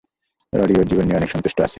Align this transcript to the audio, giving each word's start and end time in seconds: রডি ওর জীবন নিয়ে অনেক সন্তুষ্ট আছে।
রডি 0.53 0.73
ওর 0.77 0.85
জীবন 0.87 1.05
নিয়ে 1.05 1.17
অনেক 1.17 1.29
সন্তুষ্ট 1.31 1.57
আছে। 1.61 1.69